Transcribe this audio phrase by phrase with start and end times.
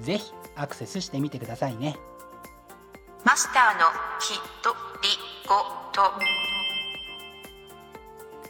[0.00, 1.96] ぜひアクセスしてみてくださいね。
[3.24, 3.86] マスターの
[4.20, 4.70] ひと
[5.02, 5.08] り
[5.46, 5.54] ご
[5.92, 6.02] と。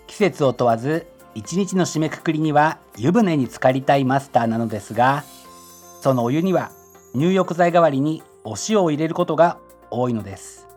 [0.07, 5.25] 季節を問わず一日の締めくくりには湯船に浸かりたいマスターなのですが
[6.03, 6.73] そのお湯には
[7.15, 9.59] 入浴剤代わりにお塩を入れることが
[9.91, 10.69] 多いのです。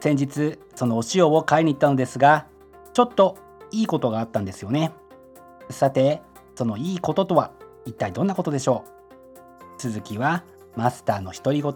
[0.00, 2.46] 先日そのお塩を買いに行ったのですが
[2.92, 3.38] ちょっと
[3.70, 4.92] いいことがあったんですよね。
[5.70, 6.22] さて
[6.54, 7.50] そのいいこととは
[7.84, 8.95] 一体どんなことでしょう？
[9.78, 11.72] 続きはマスターの独り言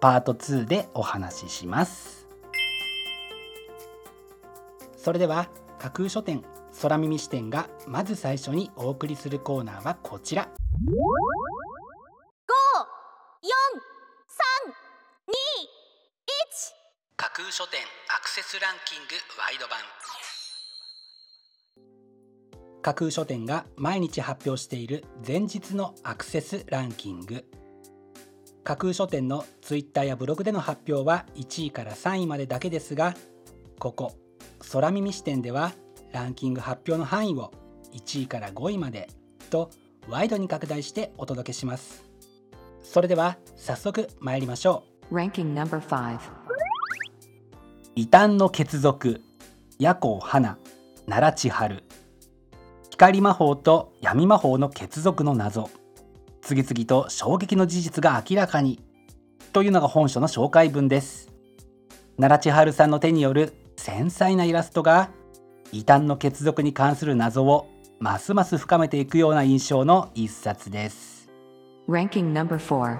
[0.00, 2.26] パート2でお話しします。
[4.96, 6.42] それでは架空書店
[6.82, 10.48] 空耳視点がまず最初にお送りするコーナーはこちら。
[17.16, 19.78] 架空書店アクセスランキングワイド版
[22.86, 27.44] 架空書店が毎日発表している前日のアクセスランキング。
[28.62, 33.16] 架空書店のツイッターやブログでの発表は1位から3位までだけですが
[33.80, 34.12] ここ
[34.70, 35.72] 空耳視点では
[36.12, 37.52] ランキング発表の範囲を
[37.92, 39.08] 1位から5位まで
[39.50, 39.70] と
[40.08, 42.04] ワイドに拡大してお届けします。
[42.84, 45.12] それでは早速参りましょう。
[45.16, 46.20] Ranking number 5
[47.96, 49.22] 異端の血族
[49.80, 50.56] 夜行花
[51.08, 51.85] 奈良千春
[52.98, 55.68] 光魔法と闇魔法の血族の謎。
[56.40, 58.82] 次々と衝撃の事実が明らかに。
[59.52, 61.30] というのが本書の紹介文です。
[62.16, 65.10] 奈良千春さんの手による繊細なイラストが
[65.72, 67.68] 異端の血族に関する謎を
[68.00, 71.30] ますます深めていくような印象の一冊です。
[71.86, 72.98] Ranking number 4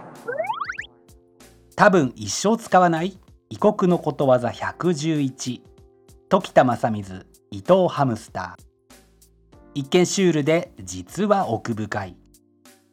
[1.74, 3.18] 多分一生使わない。
[3.48, 5.62] 異国のことわざ111時
[6.52, 8.65] 田正水伊藤ハムスター
[9.76, 12.16] 一見シュールで実は奥深い。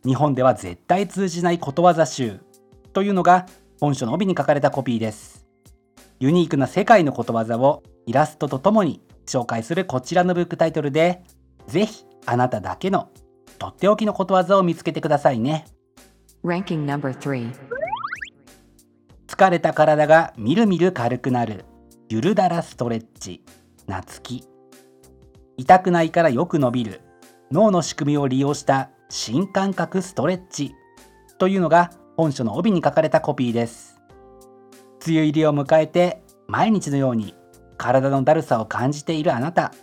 [0.05, 2.41] 日本では絶対通じないことわざ集
[2.91, 3.45] というのが
[3.79, 5.47] 本書の帯に書かれたコピーです。
[6.19, 11.23] ユニークな世界のことわざをイラストとともに紹介するこちらのブックタイトルで
[11.67, 13.07] ぜひあなただけの
[13.59, 15.63] とっておきのことわざを見つけてくださいね。
[16.43, 17.49] Ranking number 3
[19.27, 21.63] 疲れた体がみるみる軽くなる。
[22.09, 23.41] ゆるだらストレッチ。
[23.87, 24.43] 夏き
[25.57, 27.01] 痛くないからよく伸びる。
[27.51, 30.73] 脳の仕組みを利用した新感覚ストレッチ。
[31.37, 33.99] というのが本書の帯に書かれたコピーです。
[35.05, 37.35] 梅雨入りを迎えて毎日のように
[37.77, 39.73] 体のだるさを感じているあなた。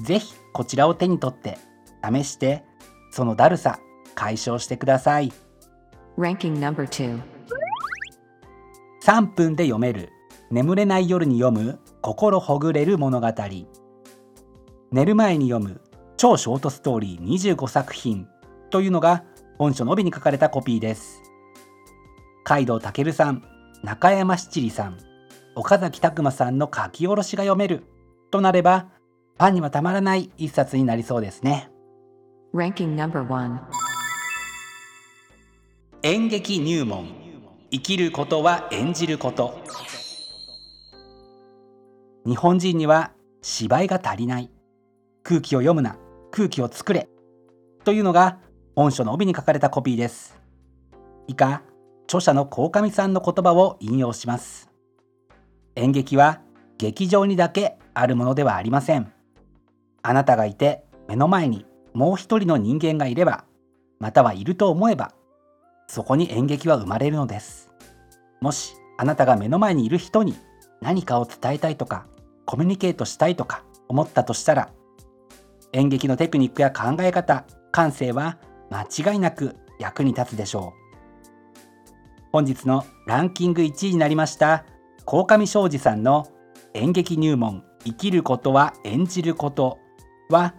[0.00, 1.58] ぜひこちらを手に取って
[2.04, 2.64] 試して
[3.10, 3.80] そのだるさ
[4.14, 5.32] 解消してください。
[6.18, 7.20] Ranking number 2
[9.04, 10.10] 3分で読める。
[10.50, 13.32] 眠れない夜に読む心ほぐれる物語
[14.92, 15.80] 寝る前に読む
[16.16, 18.28] 超ショートストーリー25作品
[18.70, 19.24] というのが
[19.58, 21.22] 本書の帯に書かれたコピーです。
[22.44, 23.42] 海道健さん
[23.82, 24.98] 中山七里さん
[25.56, 27.84] 岡崎拓馬さんの書き下ろしが読める
[28.30, 28.88] となれば
[29.38, 31.70] ファンにはたまらない一冊になりそうですね。
[32.54, 33.58] Ranking number 1
[36.02, 37.08] 演劇入門
[37.70, 39.58] 生きることは演じること。
[42.24, 43.12] 日本人には
[43.42, 44.50] 芝居が足りない
[45.28, 45.96] 空気を読むな。
[46.30, 47.08] 空気を作れ。
[47.82, 48.38] というのが
[48.76, 50.38] 本書の帯に書かれたコピーです。
[51.26, 51.62] 以下
[52.04, 54.70] 著者の鴻上さんの言葉を引用します。
[55.74, 56.42] 演劇は
[56.78, 59.12] 劇場にだけあるものではありません。
[60.04, 63.46] あなたがいて目の前にもう一人の人間がいれば
[63.98, 65.10] またはいると思えば
[65.88, 67.68] そこに演劇は生まれるのです。
[68.40, 70.36] もしあなたが目の前にいる人に
[70.80, 72.06] 何かを伝えたいとか
[72.44, 74.70] コミュニケートしたいとか思ったとしたら
[75.72, 78.38] 演劇のテクニックや考え方感性は
[78.70, 80.86] 間違いなく役に立つでしょう。
[82.32, 84.64] 本日のランキング1位になりました
[85.04, 86.26] 鴻上庄司さんの
[86.74, 89.78] 演劇入門生きることは演じること
[90.28, 90.54] は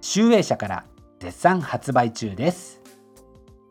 [0.00, 0.84] 集英社から
[1.20, 2.82] 絶賛発売中です。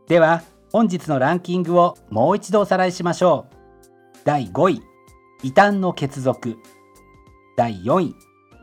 [0.07, 3.55] では本日のランキングをもう一度おさらいしましょう。
[4.23, 4.81] 第5位
[5.43, 6.57] 異端の血族。
[7.57, 8.15] 第4位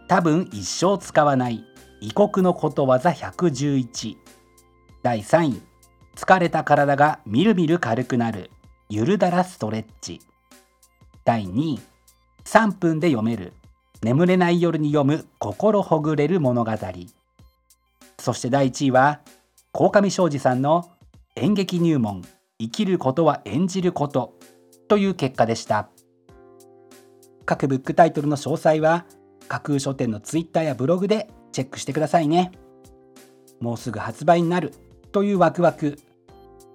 [0.09, 1.65] 多分一生使わない。
[2.05, 4.17] 異国のことわざ111
[5.05, 5.63] 第3位。
[6.17, 8.51] 疲れた体がみるみる軽くなる。
[8.89, 10.21] ゆるだらストレッチ。
[11.25, 11.81] 第2位。
[12.45, 13.53] 3分で読める。
[14.03, 15.27] 眠れない夜に読む。
[15.39, 16.73] 心ほぐれる物語。
[18.19, 19.21] そして第1位は
[19.71, 20.91] 鴻上庄司さんの
[21.37, 22.23] 演劇入門。
[22.59, 24.35] 生きることは演じること。
[24.89, 25.89] という結果でした。
[27.47, 29.07] 各ブックタイトルの詳細は
[29.47, 32.53] 架空書店のツイッターやブログでチェックしてくださいね。
[33.61, 34.73] もうすぐ発売になる
[35.13, 35.99] というワクワク。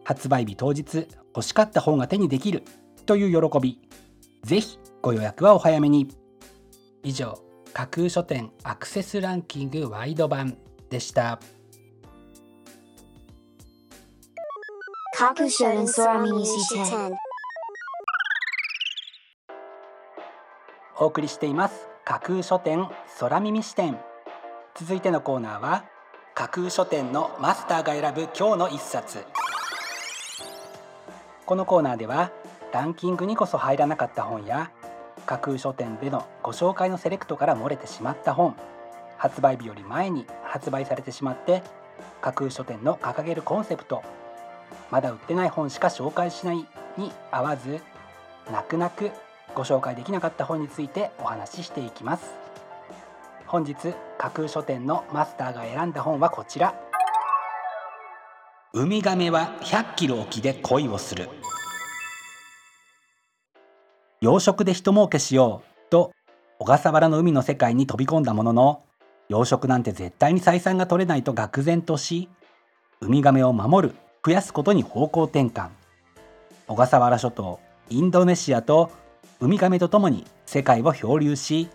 [0.05, 2.63] 発売日当日欲しかった本が手にできる
[3.05, 3.81] という喜び。
[4.43, 6.07] ぜひご予約はお早めに。
[7.03, 7.37] 以上
[7.73, 10.57] 架空書店アクセスランキングワイド版
[10.89, 11.39] でした。
[15.13, 16.43] 架空書店空耳
[20.99, 21.89] お送りしています。
[22.05, 22.87] 架空書店
[23.19, 23.99] 空耳視点
[24.79, 25.85] 続いてのコーナーは
[26.35, 29.25] 架空書店のマスターが選ぶ今日の一冊。
[31.47, 32.31] このコーナーでは
[32.71, 34.69] ランキングにこそ入らなかった本や
[35.25, 38.55] 架空書店でのご紹介のセレクトから漏れてしまった本
[39.17, 41.63] 発売日より前に発売されてしまって
[42.21, 44.03] 架空書店の掲げるコンセプト
[44.91, 46.57] まだ売ってない本しか紹介しない
[46.97, 47.81] に合わず
[48.51, 49.09] 泣く泣く
[49.55, 52.46] ご紹介できなかった本についてお話ししていきます。
[53.47, 53.75] 本日
[54.17, 56.75] 架空書店のマスターが選んだ本はこちら。
[58.73, 61.29] ウミガメは100キロ沖で恋をする。
[64.19, 66.11] 養殖で人儲けしようと
[66.59, 68.83] 小笠原の海の世界に飛び込んだものの
[69.29, 72.27] 養殖なんて絶対に採算が取れないと愕然とし
[72.99, 73.95] ウミガメを守る
[74.25, 75.69] 増やすことに方向転換。
[76.67, 78.91] 小笠原諸島インドネシアと
[79.39, 81.69] ウミガメとともに世界を漂流し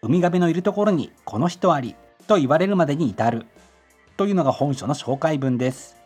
[0.00, 1.96] ウミガメのいるところにこの人あり
[2.28, 3.46] と言われるまでに至る
[4.16, 5.96] というのが本書の紹介文です。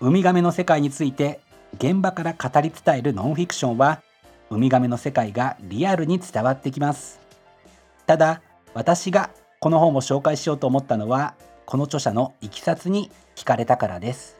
[0.00, 1.40] ウミガメの世界について
[1.78, 4.02] 現場から語り伝えるノンフィクションは
[4.50, 7.18] ウミガメの世界がリアルに伝わってきます。
[8.06, 8.42] ただ
[8.74, 9.30] 私が
[9.60, 11.34] この本を紹介しようと思ったのは
[11.64, 14.36] この著者のいきさつに惹かれたからです。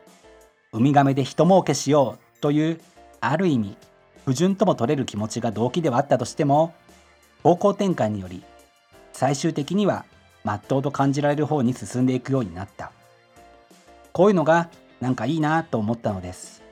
[0.73, 2.81] ウミガメで人儲けしようという
[3.21, 3.79] ある意味
[4.27, 6.75] 不純とも取れる気持ちが動機ではあったとしても
[7.43, 8.43] 方向転換により
[9.17, 10.05] 最終的には
[10.45, 12.93] 真っ当と感じられる方に進んでいくようになった。
[14.13, 14.69] こういうのが
[15.01, 16.63] なんかいいなと思ったのです。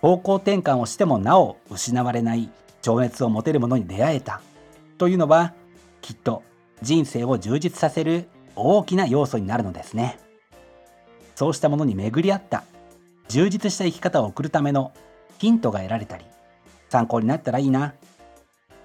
[0.00, 2.50] 方向転換をしてもなお失われない
[2.82, 4.40] 情熱を持てるものに出会えた。
[4.96, 5.54] というのは
[6.02, 6.44] きっと
[6.82, 10.20] 人生を充実させる大きな要素になるのですね。
[11.34, 12.62] そうしたものに巡り合った。
[13.26, 14.92] 充実した生き方を送るための
[15.38, 16.24] ヒントが得られたり
[16.90, 17.94] 参考になったらいいな。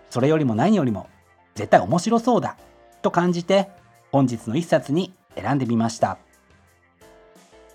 [0.10, 1.07] それよりも何よりも
[1.54, 2.57] 絶対面白そうだ。
[3.01, 3.69] と感じて
[4.12, 6.18] 本日の一冊に選んでみました。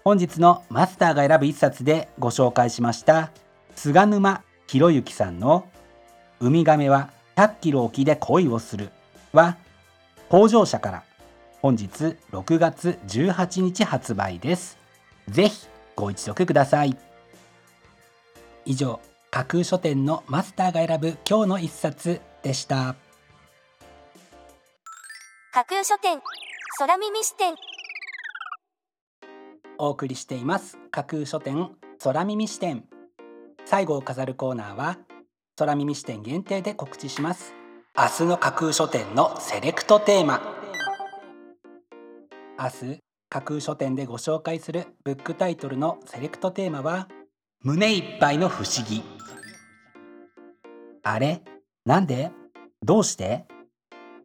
[0.04, 3.32] 本日のマスターが選ぶ一冊でご紹介しました
[3.74, 5.68] 菅沼博之さんの
[6.38, 8.90] 「ウミガメは100キロ沖で恋をする」
[9.34, 9.56] は
[10.28, 11.02] 工場社から
[11.60, 14.78] 本日6月18日発売です。
[15.28, 15.66] ぜひ
[15.96, 16.96] ご一読ください。
[18.64, 22.94] 以上架空書店のマスターが選ぶ今日の一冊でした。
[25.56, 26.20] 架空書店。
[26.78, 27.54] 空耳視点。
[29.78, 30.76] お送りしています。
[30.90, 32.84] 架空書店空耳視点。
[33.64, 34.98] 最後を飾るコーナーは
[35.56, 37.54] 空耳視点限定で告知します。
[37.96, 40.42] 明日の架空書店のセレクトテーマ。
[42.58, 47.08] 明日架空書店でご紹介するブックタイトルのセレクトテーマは
[47.62, 49.02] 胸いっぱいの不思議。
[51.02, 51.40] あれ？
[51.86, 52.30] なんで？
[52.82, 53.46] どうして？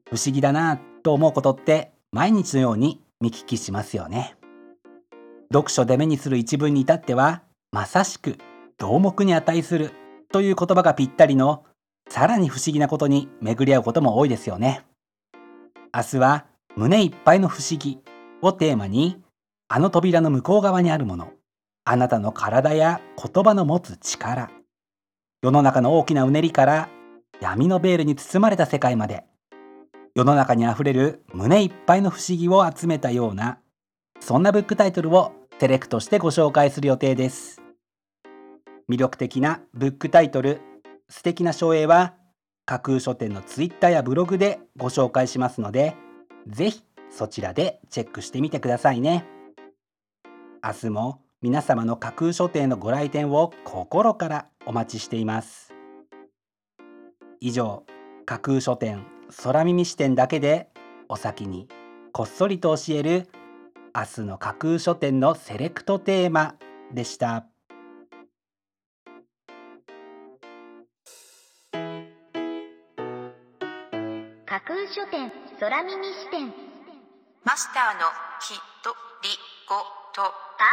[0.09, 0.81] 不思議だな。
[1.01, 4.35] と思うことって毎日のように見聞きしますよね。
[5.53, 8.37] 読書で目にする一文に至ってはまさしく
[8.77, 9.91] 同目に値する
[10.31, 11.65] という言葉がぴったりの
[12.09, 14.85] さらに不思議なことに巡り合うことも多いですよね。
[15.93, 17.99] 明日は胸いっぱいの不思議
[18.41, 19.21] をテーマに
[19.67, 21.31] あの扉の向こう側にあるもの
[21.83, 24.49] あなたの体や言葉の持つ力
[25.41, 26.89] 世の中の大きなうねりから
[27.41, 29.25] 闇のベールに包まれた世界まで
[30.13, 33.59] 世の中にあふれる胸いっぱいの不思議を集めたような
[34.19, 37.61] そんなブックタイトルをセレクトしてご紹介する予定です。
[38.89, 40.59] 魅力的なブックタイトル
[41.07, 42.13] 素敵な書影は
[42.65, 45.95] 架空書店のツイッターやブログでご紹介しますので
[46.47, 49.25] ぜひそちらでチェックしてみてくださいね。
[50.63, 55.73] 明日も皆様の架空書店のご来店を心からお待ちしています。
[57.39, 57.83] 以上
[58.25, 60.69] 架空書店空耳視点だけで
[61.09, 61.67] お先に
[62.11, 63.27] こっそりと教える
[63.95, 66.55] 明日の架空書店のセレクトテーマ
[66.93, 67.45] でした。
[74.45, 76.53] 架空書店空耳視点。
[77.43, 78.01] マスターの
[78.39, 78.91] きと
[79.23, 79.29] り
[79.67, 79.75] ご
[80.13, 80.31] と。
[80.61, 80.65] パ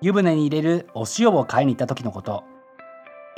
[0.00, 2.42] 湯船に入れるお塩を買いに行った時のこと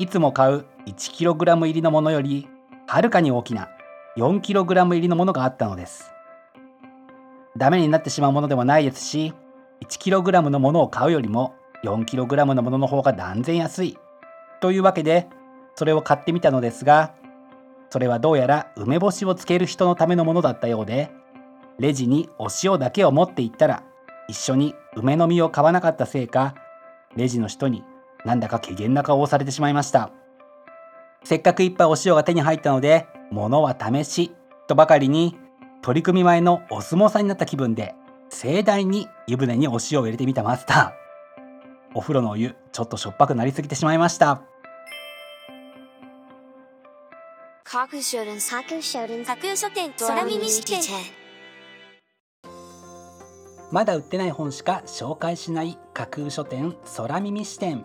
[0.00, 2.49] いつも買う 1kg 入りのものより
[2.87, 3.69] はるかに大きな
[4.16, 6.11] 4kg 入りのものがあったのです。
[7.59, 9.35] ダメになってしまうものでもないですし
[9.85, 11.54] 1kg のものを買うよりも
[11.85, 13.99] 4kg のものの方が断然安い。
[14.62, 15.28] というわけで
[15.75, 17.12] それを買ってみたのですが
[17.90, 21.11] それはどうやら梅干しをつける人のためのものだったようで
[21.78, 23.83] レジにお塩だけを持って行ったら
[24.28, 26.54] 一緒に梅の実を買わなかったせいか
[27.16, 27.85] レジの人に
[28.25, 30.11] なんだか怪げな顔をされてしまいました。
[31.25, 34.33] せっかくいっぱいお塩が手に入ったので物は試し
[34.69, 35.37] とばかりに
[35.83, 37.95] 取り組み前のお相撲さんになった気分で
[38.31, 40.93] 盛大に湯船にお塩を入れてみたマスター。
[41.95, 44.43] お風呂のお湯ちょっとしょっぱくなりすぎてしまいました。
[53.71, 57.85] まだ売ってない本しか紹介しない架空書店空耳視点